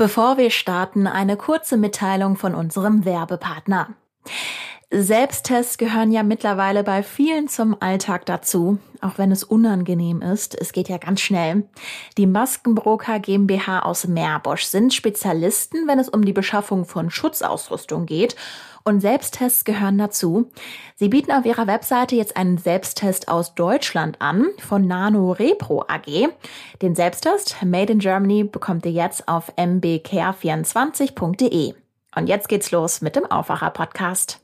Bevor 0.00 0.38
wir 0.38 0.50
starten, 0.50 1.08
eine 1.08 1.36
kurze 1.36 1.76
Mitteilung 1.76 2.36
von 2.36 2.54
unserem 2.54 3.04
Werbepartner. 3.04 3.94
Selbsttests 4.92 5.76
gehören 5.76 6.12
ja 6.12 6.22
mittlerweile 6.22 6.84
bei 6.84 7.02
vielen 7.02 7.48
zum 7.48 7.76
Alltag 7.82 8.24
dazu, 8.24 8.78
auch 9.00 9.18
wenn 9.18 9.32
es 9.32 9.42
unangenehm 9.42 10.22
ist. 10.22 10.54
Es 10.54 10.70
geht 10.70 10.88
ja 10.88 10.98
ganz 10.98 11.20
schnell. 11.20 11.68
Die 12.16 12.28
Maskenbroker 12.28 13.18
GmbH 13.18 13.80
aus 13.80 14.06
Meerbosch 14.06 14.66
sind 14.66 14.94
Spezialisten, 14.94 15.88
wenn 15.88 15.98
es 15.98 16.08
um 16.08 16.24
die 16.24 16.32
Beschaffung 16.32 16.84
von 16.84 17.10
Schutzausrüstung 17.10 18.06
geht. 18.06 18.36
Und 18.84 19.00
Selbsttests 19.00 19.64
gehören 19.64 19.98
dazu. 19.98 20.50
Sie 20.96 21.08
bieten 21.08 21.32
auf 21.32 21.44
ihrer 21.44 21.66
Webseite 21.66 22.14
jetzt 22.16 22.36
einen 22.36 22.58
Selbsttest 22.58 23.28
aus 23.28 23.54
Deutschland 23.54 24.20
an 24.20 24.48
von 24.58 24.86
Nano 24.86 25.32
Repro 25.32 25.84
AG. 25.88 26.28
Den 26.82 26.94
Selbsttest 26.94 27.56
Made 27.64 27.92
in 27.92 27.98
Germany 27.98 28.44
bekommt 28.44 28.84
ihr 28.86 28.92
jetzt 28.92 29.26
auf 29.28 29.52
mbcare24.de. 29.56 31.74
Und 32.16 32.28
jetzt 32.28 32.48
geht's 32.48 32.70
los 32.70 33.00
mit 33.00 33.16
dem 33.16 33.28
Aufwacher 33.30 33.70
Podcast. 33.70 34.40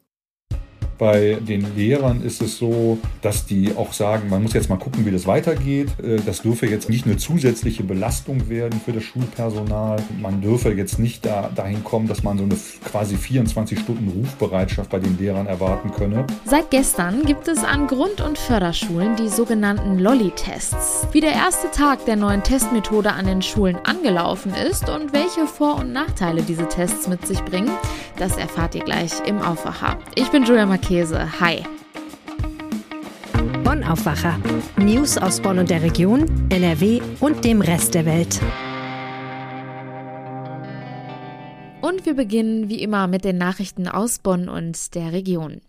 Bei 0.99 1.39
den 1.41 1.75
Lehrern 1.75 2.23
ist 2.23 2.41
es 2.41 2.57
so, 2.59 2.99
dass 3.21 3.47
die 3.47 3.75
auch 3.77 3.93
sagen, 3.93 4.29
man 4.29 4.43
muss 4.43 4.53
jetzt 4.53 4.69
mal 4.69 4.79
gucken, 4.79 5.05
wie 5.05 5.11
das 5.11 5.27
weitergeht. 5.27 5.89
Äh, 6.01 6.21
das 6.25 6.43
dürfe 6.43 6.67
jetzt 6.67 6.89
nicht 6.89 7.07
eine 7.07 7.17
zusätzliche 7.17 7.83
Belastung 7.83 8.49
werden 8.49 8.81
für 8.85 8.93
das 8.93 9.03
Schulpersonal. 9.03 10.03
Man 10.21 10.41
dürfe 10.41 10.73
jetzt 10.73 10.99
nicht 10.99 11.27
da, 11.27 11.51
dahin 11.55 11.83
kommen, 11.83 12.07
dass 12.07 12.23
man 12.23 12.39
so 12.39 12.45
eine 12.45 12.57
quasi 12.85 13.17
24 13.17 13.79
Stunden 13.79 14.09
Rufbereitschaft 14.09 14.91
bei 14.91 15.01
den 15.01 15.19
Lehrern 15.19 15.47
erwarten 15.47 15.91
könne. 15.91 16.27
Seit 16.45 16.71
gestern 16.71 17.25
gibt 17.25 17.49
es 17.49 17.65
an 17.65 17.89
Grund- 17.89 18.21
und 18.21 18.39
Förderschulen 18.39 19.17
die 19.17 19.29
sogenannten 19.29 19.99
Lolli-Tests. 19.99 21.09
Wie 21.11 21.21
der 21.21 21.33
erste 21.33 21.71
Tag 21.73 22.05
der 22.07 22.17
neuen 22.17 22.43
Testmethode 22.43 23.13
an 23.13 23.27
den 23.27 23.43
Schulen 23.43 23.79
angelaufen 23.85 24.53
ist 24.71 24.89
und 24.89 25.13
welche 25.13 25.47
Vor- 25.47 25.81
und 25.81 25.93
Nachteile 25.93 26.43
diese 26.43 26.69
Tests 26.69 27.09
mit 27.09 27.27
sich 27.27 27.43
bringen, 27.45 27.71
das 28.17 28.37
erfahrt 28.37 28.77
ihr 28.77 28.85
gleich 28.85 29.13
im 29.27 29.41
Aufwacher. 29.41 29.99
Ich 30.15 30.29
bin 30.29 30.45
Julia 30.45 30.67
Marquez 30.67 30.84
Käse. 30.85 31.41
Hi. 31.41 31.63
Bonn 33.65 33.83
Aufwacher. 33.85 34.39
News 34.77 35.17
aus 35.17 35.41
Bonn 35.41 35.59
und 35.59 35.71
der 35.71 35.83
Region, 35.83 36.27
NRW 36.51 37.01
und 37.21 37.43
dem 37.43 37.63
Rest 37.63 37.95
der 37.95 38.05
Welt. 38.05 38.39
Und 41.81 42.05
wir 42.05 42.15
beginnen 42.15 42.69
wie 42.69 42.83
immer 42.83 43.07
mit 43.07 43.25
den 43.25 43.39
Nachrichten 43.39 43.89
aus 43.89 44.19
Bonn 44.19 44.51
und 44.51 44.95
der 44.95 45.13
Region. 45.13 45.63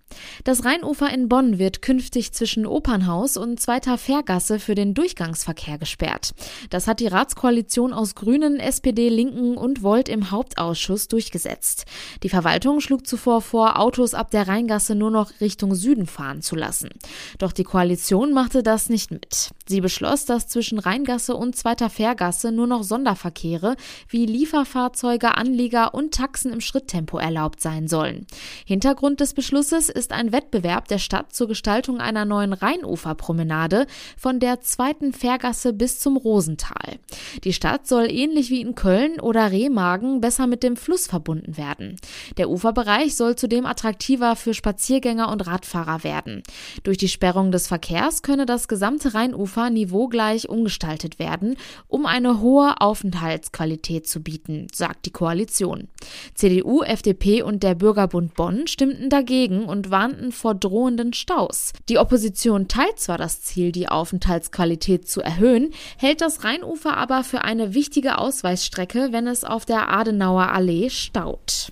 Das 0.44 0.66
Rheinufer 0.66 1.11
in 1.13 1.30
Bonn 1.30 1.59
wird 1.59 1.81
künftig 1.81 2.33
zwischen 2.33 2.66
Opernhaus 2.66 3.38
und 3.38 3.59
Zweiter 3.59 3.97
Fährgasse 3.97 4.59
für 4.59 4.75
den 4.75 4.94
Durchgangsverkehr 4.94 5.77
gesperrt. 5.77 6.33
Das 6.69 6.88
hat 6.88 6.99
die 6.99 7.08
Ratskoalition 7.08 7.94
aus 7.94 8.16
Grünen, 8.16 8.59
SPD, 8.59 9.09
Linken 9.09 9.58
und 9.58 9.83
Volt 9.83 10.09
im 10.09 10.31
Hauptausschuss 10.31 11.08
durchgesetzt. 11.08 11.86
Die 12.23 12.30
Verwaltung 12.30 12.80
schlug 12.80 13.08
zuvor 13.08 13.41
vor, 13.41 13.80
Autos 13.80 14.13
ab 14.13 14.31
der 14.31 14.47
Rheingasse 14.47 14.95
nur 14.95 15.11
noch 15.11 15.31
Richtung 15.41 15.75
Süden 15.75 16.05
fahren 16.05 16.41
zu 16.41 16.55
lassen. 16.55 16.89
Doch 17.38 17.52
die 17.52 17.63
Koalition 17.63 18.33
machte 18.33 18.63
das 18.63 18.89
nicht 18.89 19.11
mit. 19.11 19.52
Sie 19.67 19.81
beschloss, 19.81 20.25
dass 20.25 20.47
zwischen 20.47 20.80
Rheingasse 20.80 21.36
und 21.36 21.55
Zweiter 21.55 21.89
Fährgasse 21.89 22.52
nur 22.52 22.67
noch 22.67 22.83
Sonderverkehre 22.83 23.75
wie 24.09 24.25
Lieferfahrzeuge, 24.25 25.36
Anlieger 25.36 25.93
und 25.93 26.13
Taxen 26.13 26.52
im 26.52 26.61
Schritttempo 26.61 27.17
erlaubt 27.17 27.61
sein 27.61 27.88
sollen. 27.88 28.27
Hintergrund 28.66 29.19
des 29.19 29.33
Beschlusses 29.33 29.89
ist 29.89 30.05
ein 30.11 30.31
Wettbewerb 30.31 30.88
der 30.88 30.98
Stadt 30.98 31.34
zur 31.34 31.48
Gestaltung 31.48 32.00
einer 32.00 32.25
neuen 32.25 32.53
Rheinuferpromenade 32.53 33.88
von 34.17 34.39
der 34.39 34.61
zweiten 34.61 35.14
Fährgasse 35.14 35.73
bis 35.73 36.00
zum 36.00 36.17
Rosental. 36.17 37.00
Die 37.44 37.53
Stadt 37.53 37.88
soll 37.88 38.11
ähnlich 38.11 38.50
wie 38.50 38.61
in 38.61 38.76
Köln 38.76 39.20
oder 39.20 39.52
Remagen 39.52 40.22
besser 40.22 40.48
mit 40.48 40.64
dem 40.64 40.76
Fluss 40.76 41.08
verbunden 41.08 41.58
werden. 41.58 41.98
Der 42.38 42.50
Uferbereich 42.50 43.16
soll 43.16 43.36
zudem 43.36 43.66
attraktiver 43.66 44.36
für 44.36 44.53
Spaziergänger 44.53 45.30
und 45.31 45.45
Radfahrer 45.48 46.03
werden. 46.03 46.44
Durch 46.83 46.98
die 46.98 47.08
Sperrung 47.08 47.52
des 47.52 47.67
Verkehrs 47.67 48.21
könne 48.21 48.45
das 48.45 48.67
gesamte 48.67 49.14
Rheinufer 49.14 49.70
niveaugleich 49.70 50.49
umgestaltet 50.49 51.20
werden, 51.20 51.55
um 51.88 52.05
eine 52.05 52.42
hohe 52.42 52.82
Aufenthaltsqualität 52.82 54.08
zu 54.08 54.21
bieten, 54.21 54.67
sagt 54.73 55.05
die 55.05 55.11
Koalition. 55.11 55.88
CDU, 56.33 56.83
FDP 56.83 57.42
und 57.42 57.64
der 57.64 57.76
Bürgerbund 57.76 58.33
Bonn 58.36 58.67
stimmten 58.67 59.10
dagegen 59.10 59.65
und 59.65 59.84
warnten 59.91 60.31
vor 60.31 60.55
drohenden 60.55 61.13
Staus. 61.13 61.73
Die 61.89 61.97
Opposition 61.97 62.67
teilt 62.67 62.99
zwar 62.99 63.17
das 63.17 63.41
Ziel, 63.41 63.71
die 63.71 63.87
Aufenthaltsqualität 63.89 65.07
zu 65.07 65.21
erhöhen, 65.21 65.71
hält 65.97 66.21
das 66.21 66.43
Rheinufer 66.43 66.97
aber 66.97 67.23
für 67.23 67.43
eine 67.43 67.73
wichtige 67.73 68.17
Ausweichstrecke, 68.17 69.09
wenn 69.11 69.27
es 69.27 69.43
auf 69.43 69.65
der 69.65 69.89
Adenauer 69.89 70.51
Allee 70.51 70.89
staut. 70.89 71.71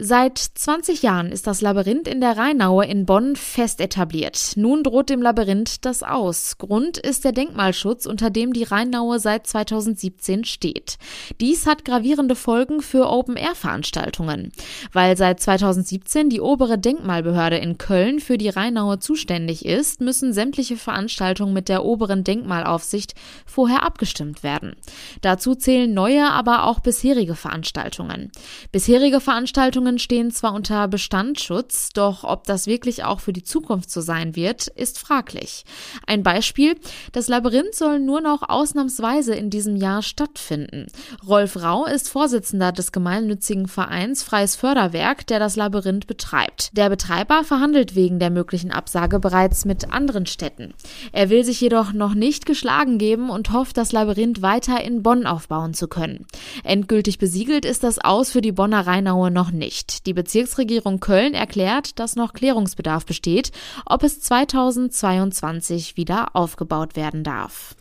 Seit 0.00 0.38
20 0.38 1.02
Jahren 1.02 1.32
ist 1.32 1.48
das 1.48 1.60
Labyrinth 1.60 2.06
in 2.06 2.20
der 2.20 2.36
Rheinaue 2.36 2.86
in 2.86 3.04
Bonn 3.04 3.34
fest 3.34 3.80
etabliert. 3.80 4.52
Nun 4.54 4.84
droht 4.84 5.10
dem 5.10 5.20
Labyrinth 5.20 5.84
das 5.84 6.04
aus. 6.04 6.56
Grund 6.58 6.98
ist 6.98 7.24
der 7.24 7.32
Denkmalschutz, 7.32 8.06
unter 8.06 8.30
dem 8.30 8.52
die 8.52 8.62
Rheinaue 8.62 9.18
seit 9.18 9.48
2017 9.48 10.44
steht. 10.44 10.98
Dies 11.40 11.66
hat 11.66 11.84
gravierende 11.84 12.36
Folgen 12.36 12.80
für 12.80 13.10
Open-Air-Veranstaltungen. 13.10 14.52
Weil 14.92 15.16
seit 15.16 15.40
2017 15.40 16.28
die 16.28 16.40
obere 16.40 16.78
Denkmalbehörde 16.78 17.56
in 17.56 17.76
Köln 17.76 18.20
für 18.20 18.38
die 18.38 18.50
Rheinaue 18.50 19.00
zuständig 19.00 19.64
ist, 19.64 20.00
müssen 20.00 20.32
sämtliche 20.32 20.76
Veranstaltungen 20.76 21.52
mit 21.52 21.68
der 21.68 21.84
oberen 21.84 22.22
Denkmalaufsicht 22.22 23.14
vorher 23.46 23.82
abgestimmt 23.82 24.44
werden. 24.44 24.76
Dazu 25.22 25.56
zählen 25.56 25.92
neue, 25.92 26.30
aber 26.30 26.66
auch 26.66 26.78
bisherige 26.78 27.34
Veranstaltungen. 27.34 28.30
Bisherige 28.70 29.20
Veranstaltungen 29.20 29.87
Sammlungen 29.88 29.98
stehen 29.98 30.30
zwar 30.30 30.52
unter 30.52 30.86
Bestandsschutz, 30.86 31.90
doch 31.94 32.22
ob 32.22 32.44
das 32.44 32.66
wirklich 32.66 33.04
auch 33.04 33.20
für 33.20 33.32
die 33.32 33.42
Zukunft 33.42 33.90
so 33.90 34.02
sein 34.02 34.36
wird, 34.36 34.66
ist 34.66 34.98
fraglich. 34.98 35.64
Ein 36.06 36.22
Beispiel, 36.22 36.76
das 37.12 37.28
Labyrinth 37.28 37.74
soll 37.74 37.98
nur 37.98 38.20
noch 38.20 38.46
ausnahmsweise 38.46 39.34
in 39.34 39.48
diesem 39.48 39.76
Jahr 39.76 40.02
stattfinden. 40.02 40.86
Rolf 41.26 41.56
Rau 41.56 41.86
ist 41.86 42.10
Vorsitzender 42.10 42.70
des 42.70 42.92
gemeinnützigen 42.92 43.66
Vereins 43.66 44.22
Freies 44.22 44.56
Förderwerk, 44.56 45.26
der 45.26 45.38
das 45.38 45.56
Labyrinth 45.56 46.06
betreibt. 46.06 46.76
Der 46.76 46.90
Betreiber 46.90 47.44
verhandelt 47.44 47.94
wegen 47.94 48.18
der 48.18 48.30
möglichen 48.30 48.70
Absage 48.70 49.18
bereits 49.20 49.64
mit 49.64 49.90
anderen 49.90 50.26
Städten. 50.26 50.74
Er 51.12 51.30
will 51.30 51.44
sich 51.44 51.60
jedoch 51.62 51.94
noch 51.94 52.14
nicht 52.14 52.44
geschlagen 52.44 52.98
geben 52.98 53.30
und 53.30 53.52
hofft, 53.52 53.78
das 53.78 53.92
Labyrinth 53.92 54.42
weiter 54.42 54.82
in 54.82 55.02
Bonn 55.02 55.26
aufbauen 55.26 55.72
zu 55.72 55.88
können. 55.88 56.26
Endgültig 56.62 57.18
besiegelt 57.18 57.64
ist 57.64 57.84
das 57.84 57.98
Aus 57.98 58.30
für 58.30 58.42
die 58.42 58.52
Bonner 58.52 58.86
Rheinaue 58.86 59.30
noch 59.30 59.50
nicht 59.50 59.77
nicht. 59.78 60.06
Die 60.06 60.12
Bezirksregierung 60.12 61.00
Köln 61.00 61.34
erklärt, 61.34 61.98
dass 61.98 62.16
noch 62.16 62.32
Klärungsbedarf 62.32 63.06
besteht, 63.06 63.52
ob 63.86 64.02
es 64.02 64.20
2022 64.20 65.96
wieder 65.96 66.34
aufgebaut 66.34 66.96
werden 66.96 67.24
darf. 67.24 67.76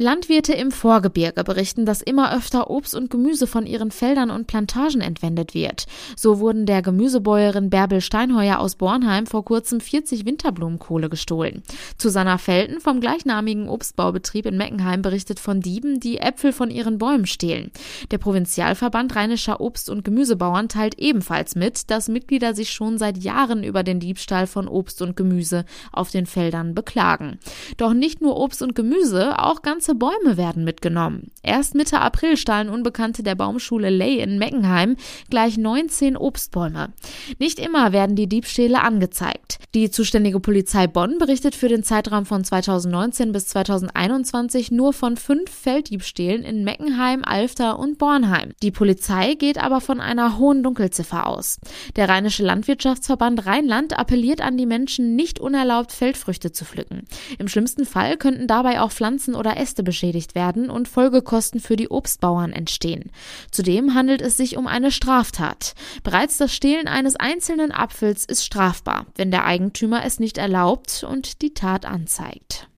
Landwirte 0.00 0.52
im 0.52 0.70
Vorgebirge 0.70 1.42
berichten, 1.42 1.84
dass 1.84 2.02
immer 2.02 2.32
öfter 2.32 2.70
Obst 2.70 2.94
und 2.94 3.10
Gemüse 3.10 3.48
von 3.48 3.66
ihren 3.66 3.90
Feldern 3.90 4.30
und 4.30 4.46
Plantagen 4.46 5.00
entwendet 5.00 5.54
wird. 5.54 5.86
So 6.14 6.38
wurden 6.38 6.66
der 6.66 6.82
Gemüsebäuerin 6.82 7.68
Bärbel 7.68 8.00
Steinheuer 8.00 8.60
aus 8.60 8.76
Bornheim 8.76 9.26
vor 9.26 9.44
kurzem 9.44 9.80
40 9.80 10.24
Winterblumenkohle 10.24 11.08
gestohlen. 11.08 11.64
Susanna 12.00 12.38
Felten 12.38 12.80
vom 12.80 13.00
gleichnamigen 13.00 13.68
Obstbaubetrieb 13.68 14.46
in 14.46 14.56
Meckenheim 14.56 15.02
berichtet 15.02 15.40
von 15.40 15.60
Dieben, 15.60 15.98
die 15.98 16.18
Äpfel 16.18 16.52
von 16.52 16.70
ihren 16.70 16.98
Bäumen 16.98 17.26
stehlen. 17.26 17.72
Der 18.12 18.18
Provinzialverband 18.18 19.16
rheinischer 19.16 19.60
Obst- 19.60 19.90
und 19.90 20.04
Gemüsebauern 20.04 20.68
teilt 20.68 21.00
ebenfalls 21.00 21.56
mit, 21.56 21.90
dass 21.90 22.06
Mitglieder 22.06 22.54
sich 22.54 22.70
schon 22.70 22.98
seit 22.98 23.18
Jahren 23.18 23.64
über 23.64 23.82
den 23.82 23.98
Diebstahl 23.98 24.46
von 24.46 24.68
Obst 24.68 25.02
und 25.02 25.16
Gemüse 25.16 25.64
auf 25.90 26.12
den 26.12 26.26
Feldern 26.26 26.76
beklagen. 26.76 27.40
Doch 27.78 27.94
nicht 27.94 28.20
nur 28.20 28.36
Obst 28.36 28.62
und 28.62 28.76
Gemüse, 28.76 29.40
auch 29.40 29.62
ganz 29.62 29.87
ganze 29.88 29.94
Bäume 29.94 30.36
werden 30.36 30.64
mitgenommen. 30.64 31.30
Erst 31.42 31.74
Mitte 31.74 32.00
April 32.00 32.36
stahlen 32.36 32.68
Unbekannte 32.68 33.22
der 33.22 33.34
Baumschule 33.34 33.88
Ley 33.88 34.20
in 34.20 34.38
Meckenheim 34.38 34.96
gleich 35.30 35.56
19 35.56 36.16
Obstbäume. 36.16 36.92
Nicht 37.38 37.58
immer 37.58 37.92
werden 37.92 38.14
die 38.14 38.26
Diebstähle 38.26 38.82
angezeigt. 38.82 39.58
Die 39.74 39.90
zuständige 39.90 40.40
Polizei 40.40 40.86
Bonn 40.86 41.18
berichtet 41.18 41.54
für 41.54 41.68
den 41.68 41.84
Zeitraum 41.84 42.26
von 42.26 42.44
2019 42.44 43.32
bis 43.32 43.46
2021 43.48 44.70
nur 44.70 44.92
von 44.92 45.16
fünf 45.16 45.50
Felddiebstählen 45.50 46.42
in 46.42 46.64
Meckenheim, 46.64 47.24
Alfter 47.24 47.78
und 47.78 47.96
Bornheim. 47.96 48.52
Die 48.62 48.70
Polizei 48.70 49.34
geht 49.34 49.56
aber 49.56 49.80
von 49.80 50.00
einer 50.00 50.38
hohen 50.38 50.62
Dunkelziffer 50.62 51.26
aus. 51.26 51.60
Der 51.96 52.10
Rheinische 52.10 52.42
Landwirtschaftsverband 52.42 53.46
Rheinland 53.46 53.98
appelliert 53.98 54.42
an 54.42 54.58
die 54.58 54.66
Menschen, 54.66 55.16
nicht 55.16 55.40
unerlaubt 55.40 55.92
Feldfrüchte 55.92 56.52
zu 56.52 56.66
pflücken. 56.66 57.06
Im 57.38 57.48
schlimmsten 57.48 57.86
Fall 57.86 58.18
könnten 58.18 58.46
dabei 58.46 58.80
auch 58.80 58.90
Pflanzen 58.90 59.34
oder 59.34 59.56
Äste 59.56 59.77
Äste 59.78 59.82
beschädigt 59.84 60.34
werden 60.34 60.70
und 60.70 60.88
Folgekosten 60.88 61.60
für 61.60 61.76
die 61.76 61.88
Obstbauern 61.88 62.52
entstehen. 62.52 63.12
Zudem 63.52 63.94
handelt 63.94 64.20
es 64.20 64.36
sich 64.36 64.56
um 64.56 64.66
eine 64.66 64.90
Straftat. 64.90 65.74
Bereits 66.02 66.36
das 66.36 66.52
Stehlen 66.52 66.88
eines 66.88 67.14
einzelnen 67.14 67.70
Apfels 67.70 68.24
ist 68.24 68.44
strafbar, 68.44 69.06
wenn 69.14 69.30
der 69.30 69.44
Eigentümer 69.44 70.04
es 70.04 70.18
nicht 70.18 70.36
erlaubt 70.36 71.04
und 71.08 71.42
die 71.42 71.54
Tat 71.54 71.86
anzeigt. 71.86 72.68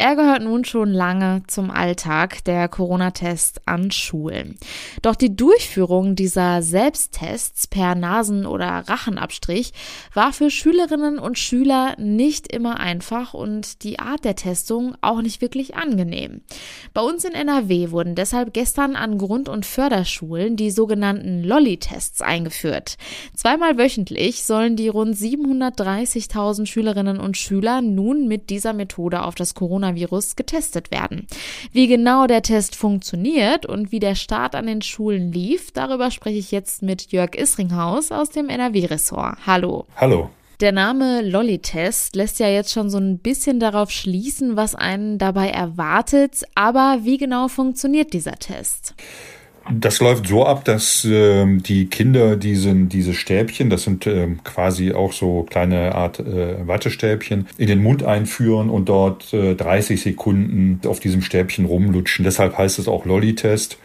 Er 0.00 0.16
gehört 0.16 0.42
nun 0.42 0.64
schon 0.64 0.88
lange 0.94 1.42
zum 1.46 1.70
Alltag 1.70 2.42
der 2.44 2.68
Corona-Test 2.68 3.60
an 3.66 3.90
Schulen. 3.90 4.56
Doch 5.02 5.14
die 5.14 5.36
Durchführung 5.36 6.16
dieser 6.16 6.62
Selbsttests 6.62 7.66
per 7.66 7.94
Nasen- 7.94 8.46
oder 8.46 8.66
Rachenabstrich 8.88 9.74
war 10.14 10.32
für 10.32 10.50
Schülerinnen 10.50 11.18
und 11.18 11.38
Schüler 11.38 11.96
nicht 11.98 12.50
immer 12.50 12.80
einfach 12.80 13.34
und 13.34 13.82
die 13.82 13.98
Art 13.98 14.24
der 14.24 14.36
Testung 14.36 14.94
auch 15.02 15.20
nicht 15.20 15.42
wirklich 15.42 15.76
angenehm. 15.76 16.40
Bei 16.94 17.02
uns 17.02 17.26
in 17.26 17.34
NRW 17.34 17.90
wurden 17.90 18.14
deshalb 18.14 18.54
gestern 18.54 18.96
an 18.96 19.18
Grund- 19.18 19.50
und 19.50 19.66
Förderschulen 19.66 20.56
die 20.56 20.70
sogenannten 20.70 21.44
Lolli-Tests 21.44 22.22
eingeführt. 22.22 22.96
Zweimal 23.34 23.76
wöchentlich 23.76 24.44
sollen 24.44 24.76
die 24.76 24.88
rund 24.88 25.14
730.000 25.14 26.64
Schülerinnen 26.64 27.20
und 27.20 27.36
Schüler 27.36 27.82
nun 27.82 28.28
mit 28.28 28.48
dieser 28.48 28.72
Methode 28.72 29.24
auf 29.24 29.34
das 29.34 29.54
Corona 29.54 29.89
Coronavirus 29.90 30.36
getestet 30.36 30.90
werden. 30.90 31.26
Wie 31.72 31.86
genau 31.86 32.26
der 32.26 32.42
Test 32.42 32.76
funktioniert 32.76 33.66
und 33.66 33.92
wie 33.92 34.00
der 34.00 34.14
Start 34.14 34.54
an 34.54 34.66
den 34.66 34.82
Schulen 34.82 35.32
lief, 35.32 35.72
darüber 35.72 36.10
spreche 36.10 36.38
ich 36.38 36.50
jetzt 36.50 36.82
mit 36.82 37.12
Jörg 37.12 37.34
Isringhaus 37.34 38.12
aus 38.12 38.30
dem 38.30 38.48
NRW-Ressort. 38.48 39.38
Hallo. 39.46 39.86
Hallo. 39.96 40.30
Der 40.60 40.72
Name 40.72 41.22
Lolli-Test 41.22 42.14
lässt 42.16 42.38
ja 42.38 42.48
jetzt 42.48 42.72
schon 42.72 42.90
so 42.90 42.98
ein 42.98 43.18
bisschen 43.18 43.60
darauf 43.60 43.90
schließen, 43.90 44.56
was 44.56 44.74
einen 44.74 45.16
dabei 45.16 45.48
erwartet. 45.48 46.44
Aber 46.54 46.98
wie 47.02 47.16
genau 47.16 47.48
funktioniert 47.48 48.12
dieser 48.12 48.34
Test? 48.34 48.94
Das 49.72 50.00
läuft 50.00 50.26
so 50.26 50.44
ab, 50.44 50.64
dass 50.64 51.04
äh, 51.04 51.46
die 51.58 51.86
Kinder 51.86 52.36
diesen, 52.36 52.88
diese 52.88 53.14
Stäbchen, 53.14 53.70
das 53.70 53.84
sind 53.84 54.06
äh, 54.06 54.28
quasi 54.42 54.92
auch 54.92 55.12
so 55.12 55.46
kleine 55.48 55.94
Art 55.94 56.18
äh, 56.18 56.66
Wattestäbchen, 56.66 57.46
in 57.56 57.68
den 57.68 57.82
Mund 57.82 58.02
einführen 58.02 58.68
und 58.68 58.88
dort 58.88 59.32
äh, 59.32 59.54
30 59.54 60.00
Sekunden 60.00 60.80
auf 60.86 60.98
diesem 60.98 61.22
Stäbchen 61.22 61.66
rumlutschen. 61.66 62.24
Deshalb 62.24 62.58
heißt 62.58 62.78
es 62.78 62.88
auch 62.88 63.04
Lolli-Test. 63.04 63.78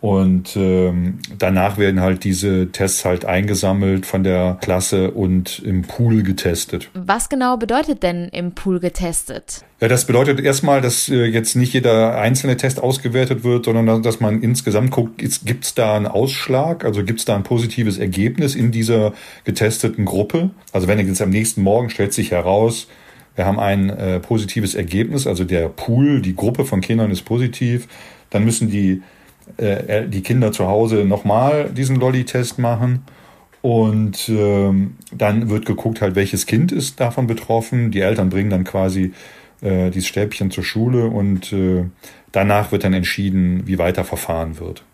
Und 0.00 0.56
ähm, 0.56 1.18
danach 1.38 1.78
werden 1.78 2.00
halt 2.00 2.22
diese 2.24 2.70
Tests 2.70 3.04
halt 3.04 3.24
eingesammelt 3.24 4.04
von 4.04 4.24
der 4.24 4.58
Klasse 4.60 5.10
und 5.10 5.58
im 5.60 5.82
Pool 5.82 6.22
getestet. 6.22 6.90
Was 6.92 7.28
genau 7.28 7.56
bedeutet 7.56 8.02
denn 8.02 8.28
im 8.28 8.52
Pool 8.52 8.78
getestet? 8.78 9.64
Ja, 9.80 9.88
das 9.88 10.06
bedeutet 10.06 10.40
erstmal, 10.40 10.80
dass 10.80 11.08
äh, 11.08 11.24
jetzt 11.24 11.56
nicht 11.56 11.72
jeder 11.72 12.18
einzelne 12.18 12.56
Test 12.56 12.82
ausgewertet 12.82 13.42
wird, 13.42 13.64
sondern 13.64 14.02
dass 14.02 14.20
man 14.20 14.42
insgesamt 14.42 14.90
guckt, 14.90 15.18
gibt 15.18 15.64
es 15.64 15.74
da 15.74 15.96
einen 15.96 16.06
Ausschlag, 16.06 16.84
also 16.84 17.02
gibt 17.02 17.20
es 17.20 17.24
da 17.24 17.34
ein 17.34 17.42
positives 17.42 17.98
Ergebnis 17.98 18.54
in 18.54 18.72
dieser 18.72 19.14
getesteten 19.44 20.04
Gruppe. 20.04 20.50
Also 20.72 20.88
wenn 20.88 20.98
jetzt 20.98 21.22
am 21.22 21.30
nächsten 21.30 21.62
Morgen 21.62 21.88
stellt 21.88 22.12
sich 22.12 22.30
heraus, 22.30 22.86
wir 23.34 23.46
haben 23.46 23.58
ein 23.58 23.90
äh, 23.90 24.20
positives 24.20 24.74
Ergebnis, 24.74 25.26
also 25.26 25.44
der 25.44 25.68
Pool, 25.68 26.20
die 26.22 26.34
Gruppe 26.34 26.64
von 26.64 26.80
Kindern 26.80 27.10
ist 27.10 27.22
positiv, 27.22 27.86
dann 28.30 28.44
müssen 28.44 28.70
die 28.70 29.02
äh, 29.56 30.06
die 30.08 30.22
Kinder 30.22 30.52
zu 30.52 30.66
Hause 30.66 31.04
nochmal 31.04 31.70
diesen 31.70 31.96
Lolli-Test 31.96 32.58
machen. 32.58 33.04
Und 33.62 34.28
ähm, 34.28 34.96
dann 35.10 35.50
wird 35.50 35.66
geguckt, 35.66 36.00
halt, 36.00 36.14
welches 36.14 36.46
Kind 36.46 36.70
ist 36.70 37.00
davon 37.00 37.26
betroffen. 37.26 37.90
Die 37.90 38.00
Eltern 38.00 38.28
bringen 38.28 38.50
dann 38.50 38.64
quasi 38.64 39.12
äh, 39.60 39.90
dieses 39.90 40.08
Stäbchen 40.08 40.50
zur 40.50 40.62
Schule 40.62 41.06
und 41.06 41.52
äh, 41.52 41.84
danach 42.30 42.70
wird 42.70 42.84
dann 42.84 42.92
entschieden, 42.92 43.66
wie 43.66 43.78
weiter 43.78 44.04
verfahren 44.04 44.60
wird. 44.60 44.84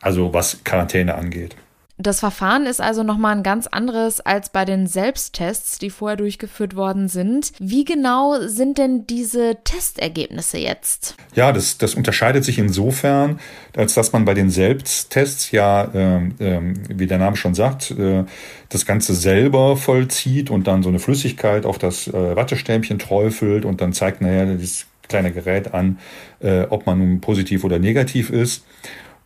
Also 0.00 0.32
was 0.34 0.64
Quarantäne 0.64 1.14
angeht. 1.14 1.56
Das 1.98 2.20
Verfahren 2.20 2.66
ist 2.66 2.82
also 2.82 3.02
nochmal 3.02 3.36
ein 3.36 3.42
ganz 3.42 3.66
anderes 3.66 4.20
als 4.20 4.50
bei 4.50 4.66
den 4.66 4.86
Selbsttests, 4.86 5.78
die 5.78 5.88
vorher 5.88 6.18
durchgeführt 6.18 6.76
worden 6.76 7.08
sind. 7.08 7.52
Wie 7.58 7.84
genau 7.84 8.38
sind 8.46 8.76
denn 8.76 9.06
diese 9.06 9.56
Testergebnisse 9.64 10.58
jetzt? 10.58 11.16
Ja, 11.34 11.52
das, 11.52 11.78
das 11.78 11.94
unterscheidet 11.94 12.44
sich 12.44 12.58
insofern, 12.58 13.40
als 13.74 13.94
dass 13.94 14.12
man 14.12 14.26
bei 14.26 14.34
den 14.34 14.50
Selbsttests 14.50 15.52
ja, 15.52 15.84
äh, 15.84 16.16
äh, 16.38 16.74
wie 16.88 17.06
der 17.06 17.18
Name 17.18 17.36
schon 17.36 17.54
sagt, 17.54 17.92
äh, 17.92 18.24
das 18.68 18.84
Ganze 18.84 19.14
selber 19.14 19.78
vollzieht 19.78 20.50
und 20.50 20.66
dann 20.66 20.82
so 20.82 20.90
eine 20.90 20.98
Flüssigkeit 20.98 21.64
auf 21.64 21.78
das 21.78 22.08
äh, 22.08 22.36
Wattestäbchen 22.36 22.98
träufelt 22.98 23.64
und 23.64 23.80
dann 23.80 23.94
zeigt 23.94 24.20
nachher 24.20 24.44
dieses 24.56 24.86
kleine 25.08 25.32
Gerät 25.32 25.72
an, 25.72 25.98
äh, 26.40 26.62
ob 26.68 26.84
man 26.84 26.98
nun 26.98 27.20
positiv 27.20 27.64
oder 27.64 27.78
negativ 27.78 28.28
ist. 28.28 28.64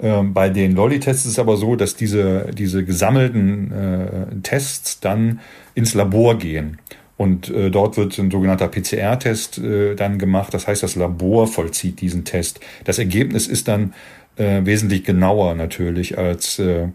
Ähm, 0.02 0.32
bei 0.32 0.48
den 0.48 0.74
Lolli-Tests 0.74 1.26
ist 1.26 1.32
es 1.32 1.38
aber 1.38 1.56
so, 1.56 1.76
dass 1.76 1.94
diese, 1.94 2.50
diese 2.52 2.84
gesammelten 2.84 3.72
äh, 3.72 4.40
Tests 4.42 5.00
dann 5.00 5.40
ins 5.74 5.94
Labor 5.94 6.38
gehen. 6.38 6.78
Und 7.16 7.50
äh, 7.50 7.70
dort 7.70 7.98
wird 7.98 8.18
ein 8.18 8.30
sogenannter 8.30 8.68
PCR-Test 8.68 9.58
äh, 9.58 9.94
dann 9.94 10.18
gemacht. 10.18 10.54
Das 10.54 10.66
heißt, 10.66 10.82
das 10.82 10.96
Labor 10.96 11.46
vollzieht 11.46 12.00
diesen 12.00 12.24
Test. 12.24 12.60
Das 12.84 12.98
Ergebnis 12.98 13.46
ist 13.46 13.68
dann 13.68 13.92
äh, 14.36 14.64
wesentlich 14.64 15.04
genauer 15.04 15.54
natürlich, 15.54 16.16
als 16.16 16.58
äh, 16.58 16.88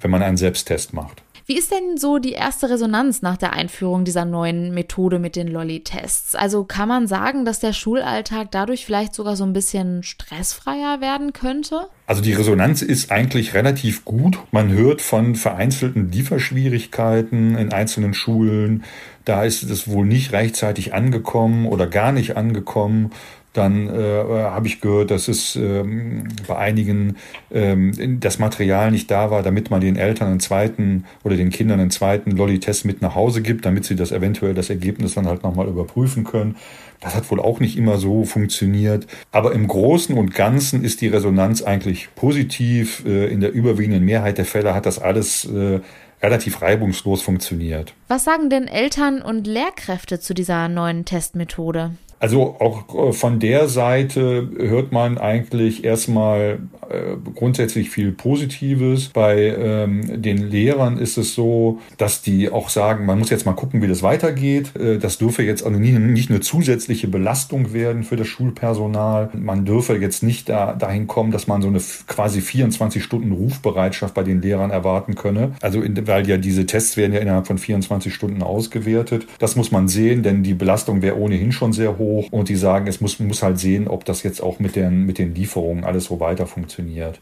wenn 0.00 0.10
man 0.10 0.22
einen 0.22 0.36
Selbsttest 0.36 0.92
macht. 0.92 1.22
Wie 1.46 1.58
ist 1.58 1.72
denn 1.72 1.96
so 1.96 2.18
die 2.18 2.32
erste 2.32 2.70
Resonanz 2.70 3.20
nach 3.22 3.36
der 3.36 3.52
Einführung 3.52 4.04
dieser 4.04 4.24
neuen 4.24 4.72
Methode 4.72 5.18
mit 5.18 5.34
den 5.34 5.48
Lolli-Tests? 5.48 6.36
Also 6.36 6.62
kann 6.62 6.88
man 6.88 7.08
sagen, 7.08 7.44
dass 7.44 7.58
der 7.58 7.72
Schulalltag 7.72 8.52
dadurch 8.52 8.86
vielleicht 8.86 9.14
sogar 9.14 9.34
so 9.34 9.42
ein 9.42 9.52
bisschen 9.52 10.04
stressfreier 10.04 11.00
werden 11.00 11.32
könnte? 11.32 11.88
Also 12.06 12.20
die 12.20 12.32
Resonanz 12.32 12.82
ist 12.82 13.12
eigentlich 13.12 13.54
relativ 13.54 14.04
gut. 14.04 14.38
Man 14.50 14.70
hört 14.72 15.00
von 15.00 15.36
vereinzelten 15.36 16.10
Lieferschwierigkeiten 16.10 17.56
in 17.56 17.72
einzelnen 17.72 18.12
Schulen. 18.12 18.84
Da 19.24 19.44
ist 19.44 19.62
es 19.62 19.88
wohl 19.88 20.04
nicht 20.04 20.32
rechtzeitig 20.32 20.94
angekommen 20.94 21.66
oder 21.66 21.86
gar 21.86 22.12
nicht 22.12 22.36
angekommen. 22.36 23.12
Dann 23.52 23.88
äh, 23.88 24.24
habe 24.26 24.66
ich 24.66 24.80
gehört, 24.80 25.10
dass 25.10 25.28
es 25.28 25.56
ähm, 25.56 26.24
bei 26.48 26.56
einigen 26.56 27.16
ähm, 27.52 28.18
das 28.18 28.38
Material 28.38 28.90
nicht 28.90 29.10
da 29.10 29.30
war, 29.30 29.42
damit 29.42 29.70
man 29.70 29.82
den 29.82 29.96
Eltern 29.96 30.28
einen 30.28 30.40
zweiten 30.40 31.04
oder 31.22 31.36
den 31.36 31.50
Kindern 31.50 31.78
einen 31.78 31.90
zweiten 31.90 32.30
Lolli-Test 32.30 32.86
mit 32.86 33.02
nach 33.02 33.14
Hause 33.14 33.42
gibt, 33.42 33.66
damit 33.66 33.84
sie 33.84 33.94
das 33.94 34.10
eventuell 34.10 34.54
das 34.54 34.70
Ergebnis 34.70 35.14
dann 35.14 35.26
halt 35.26 35.42
nochmal 35.42 35.68
überprüfen 35.68 36.24
können. 36.24 36.56
Das 37.02 37.16
hat 37.16 37.30
wohl 37.30 37.40
auch 37.40 37.60
nicht 37.60 37.76
immer 37.76 37.98
so 37.98 38.24
funktioniert. 38.24 39.06
Aber 39.32 39.52
im 39.52 39.66
Großen 39.66 40.16
und 40.16 40.34
Ganzen 40.34 40.84
ist 40.84 41.00
die 41.00 41.08
Resonanz 41.08 41.60
eigentlich 41.62 42.14
positiv. 42.14 43.04
Äh, 43.04 43.26
in 43.26 43.40
der 43.40 43.52
überwiegenden 43.52 44.04
Mehrheit 44.04 44.38
der 44.38 44.44
Fälle 44.44 44.74
hat 44.74 44.86
das 44.86 44.98
alles 45.00 45.44
äh, 45.44 45.80
relativ 46.22 46.62
reibungslos 46.62 47.20
funktioniert. 47.20 47.94
Was 48.06 48.24
sagen 48.24 48.48
denn 48.48 48.68
Eltern 48.68 49.20
und 49.20 49.46
Lehrkräfte 49.46 50.20
zu 50.20 50.32
dieser 50.32 50.68
neuen 50.68 51.04
Testmethode? 51.04 51.90
Also 52.22 52.54
auch 52.60 53.08
äh, 53.08 53.12
von 53.12 53.40
der 53.40 53.68
Seite 53.68 54.48
hört 54.56 54.92
man 54.92 55.18
eigentlich 55.18 55.82
erstmal 55.82 56.60
äh, 56.88 57.16
grundsätzlich 57.34 57.90
viel 57.90 58.12
Positives. 58.12 59.08
Bei 59.08 59.38
ähm, 59.38 60.22
den 60.22 60.38
Lehrern 60.38 60.98
ist 60.98 61.18
es 61.18 61.34
so, 61.34 61.80
dass 61.98 62.22
die 62.22 62.48
auch 62.48 62.68
sagen, 62.68 63.06
man 63.06 63.18
muss 63.18 63.30
jetzt 63.30 63.44
mal 63.44 63.54
gucken, 63.54 63.82
wie 63.82 63.88
das 63.88 64.04
weitergeht. 64.04 64.76
Äh, 64.76 64.98
das 64.98 65.18
dürfe 65.18 65.42
jetzt 65.42 65.66
also 65.66 65.76
nicht, 65.80 66.30
eine 66.30 66.38
zusätzliche 66.38 67.08
Belastung 67.08 67.72
werden 67.72 68.04
für 68.04 68.14
das 68.14 68.28
Schulpersonal. 68.28 69.30
Man 69.34 69.64
dürfe 69.64 69.96
jetzt 69.96 70.22
nicht 70.22 70.48
da, 70.48 70.74
dahin 70.74 71.08
kommen, 71.08 71.32
dass 71.32 71.48
man 71.48 71.60
so 71.60 71.66
eine 71.66 71.80
quasi 72.06 72.40
24 72.40 73.02
Stunden 73.02 73.32
Rufbereitschaft 73.32 74.14
bei 74.14 74.22
den 74.22 74.40
Lehrern 74.40 74.70
erwarten 74.70 75.16
könne. 75.16 75.54
Also 75.60 75.82
weil 75.82 76.28
ja 76.28 76.36
diese 76.36 76.66
Tests 76.66 76.96
werden 76.96 77.14
ja 77.14 77.18
innerhalb 77.18 77.48
von 77.48 77.58
24 77.58 78.14
Stunden 78.14 78.44
ausgewertet. 78.44 79.26
Das 79.40 79.56
muss 79.56 79.72
man 79.72 79.88
sehen, 79.88 80.22
denn 80.22 80.44
die 80.44 80.54
Belastung 80.54 81.02
wäre 81.02 81.18
ohnehin 81.18 81.50
schon 81.50 81.72
sehr 81.72 81.98
hoch 81.98 82.11
hoch 82.12 82.28
und 82.30 82.48
die 82.48 82.56
sagen, 82.56 82.86
es 82.86 83.00
muss, 83.00 83.18
muss 83.18 83.42
halt 83.42 83.58
sehen, 83.58 83.88
ob 83.88 84.04
das 84.04 84.22
jetzt 84.22 84.42
auch 84.42 84.58
mit 84.58 84.76
den, 84.76 85.04
mit 85.06 85.18
den 85.18 85.34
Lieferungen 85.34 85.84
alles 85.84 86.04
so 86.04 86.20
weiter 86.20 86.46
funktioniert. 86.46 87.20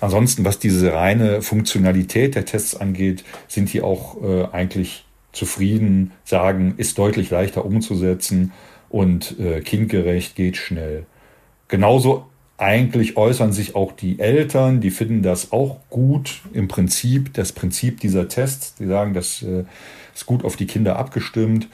Ansonsten, 0.00 0.44
was 0.44 0.58
diese 0.58 0.92
reine 0.92 1.42
Funktionalität 1.42 2.34
der 2.34 2.44
Tests 2.44 2.76
angeht, 2.76 3.24
sind 3.48 3.72
die 3.72 3.82
auch 3.82 4.22
äh, 4.22 4.44
eigentlich 4.52 5.04
zufrieden, 5.32 6.12
sagen, 6.24 6.74
ist 6.76 6.98
deutlich 6.98 7.30
leichter 7.30 7.64
umzusetzen 7.64 8.52
und 8.88 9.38
äh, 9.38 9.60
kindgerecht 9.60 10.36
geht 10.36 10.56
schnell. 10.56 11.04
Genauso 11.66 12.26
eigentlich 12.58 13.16
äußern 13.16 13.52
sich 13.52 13.76
auch 13.76 13.92
die 13.92 14.18
Eltern, 14.18 14.80
die 14.80 14.90
finden 14.90 15.22
das 15.22 15.52
auch 15.52 15.78
gut 15.90 16.40
im 16.52 16.66
Prinzip, 16.66 17.32
das 17.34 17.52
Prinzip 17.52 18.00
dieser 18.00 18.28
Tests. 18.28 18.74
Die 18.76 18.86
sagen, 18.86 19.14
das 19.14 19.42
äh, 19.42 19.64
ist 20.14 20.26
gut 20.26 20.44
auf 20.44 20.56
die 20.56 20.66
Kinder 20.66 20.96
abgestimmt. 20.96 21.68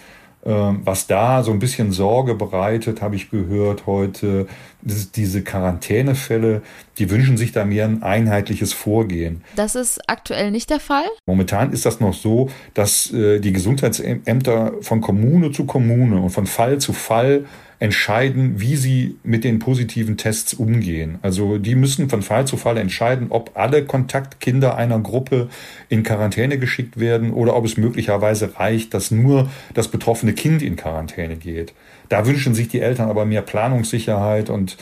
Ähm, 0.47 0.83
was 0.85 1.07
da 1.07 1.43
so 1.43 1.53
ein 1.53 1.59
bisschen 1.59 1.91
Sorge 1.91 2.35
bereitet, 2.35 3.01
habe 3.01 3.17
ich 3.17 3.31
gehört 3.31 3.87
heute, 3.87 4.47
diese 4.83 5.43
Quarantänefälle, 5.43 6.61
die 6.99 7.11
wünschen 7.11 7.39
sich 7.39 7.53
da 7.53 7.65
mehr 7.65 7.87
ein 7.87 8.03
einheitliches 8.03 8.75
Vorgehen. 8.75 9.43
Das 9.57 9.75
ist 9.75 10.01
aktuell 10.07 10.51
nicht 10.51 10.69
der 10.69 10.81
Fall? 10.81 11.07
Momentan 11.25 11.73
ist 11.73 11.87
das 11.87 12.01
noch 12.01 12.13
so, 12.13 12.51
dass 12.75 13.11
äh, 13.13 13.41
die 13.41 13.53
Gesundheitsämter 13.53 14.75
von 14.83 15.01
Kommune 15.01 15.51
zu 15.51 15.65
Kommune 15.65 16.21
und 16.21 16.31
von 16.31 16.47
Fall 16.47 16.79
zu 16.79 16.93
Fall 16.93 17.47
entscheiden, 17.79 18.61
wie 18.61 18.77
sie 18.77 19.17
mit 19.25 19.45
den 19.45 19.59
positiven 19.59 20.17
Tests 20.17 20.55
umgehen. 20.55 21.19
Also 21.23 21.59
die 21.59 21.75
müssen 21.75 22.09
von 22.09 22.23
Fall 22.23 22.47
zu 22.47 22.57
Fall 22.57 22.77
entscheiden, 22.79 23.27
ob 23.31 23.53
alle 23.55 23.85
Kontaktkinder 23.85 24.77
einer 24.77 25.01
Gruppe 25.01 25.49
in 25.89 26.03
Quarantäne 26.03 26.59
geschickt 26.59 26.99
werden 26.99 27.33
oder 27.33 27.57
ob 27.57 27.65
es 27.65 27.77
möglicherweise 27.77 28.59
reicht, 28.59 28.95
dass 28.95 29.11
nur 29.11 29.51
das 29.75 29.89
betroffene 29.89 30.33
Kind 30.33 30.63
in 30.63 30.77
Quarantäne 30.77 31.37
geht. 31.37 31.75
Da 32.09 32.27
wünschen 32.27 32.55
sich 32.55 32.69
die 32.69 32.81
Eltern 32.81 33.09
aber 33.09 33.25
mehr 33.25 33.43
Planungssicherheit 33.43 34.51
und 34.51 34.77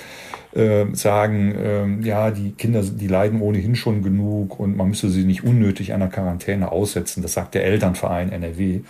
äh, 0.54 0.84
sagen, 0.92 1.54
äh, 1.54 2.06
ja, 2.06 2.30
die 2.30 2.52
Kinder, 2.52 2.82
die 2.82 3.06
leiden 3.06 3.40
ohnehin 3.40 3.74
schon 3.74 4.02
genug 4.02 4.60
und 4.60 4.76
man 4.76 4.88
müsse 4.88 5.08
sie 5.08 5.24
nicht 5.24 5.44
unnötig 5.44 5.92
einer 5.92 6.08
Quarantäne 6.08 6.70
aussetzen. 6.70 7.22
Das 7.22 7.32
sagt 7.32 7.54
der 7.54 7.64
Elternverein 7.64 8.30
NRW. 8.30 8.80